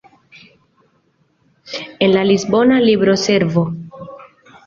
[1.99, 3.67] En la Lisbona libroservo.